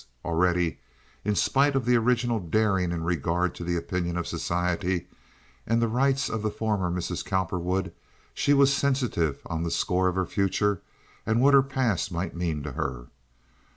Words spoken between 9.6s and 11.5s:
the score of her future and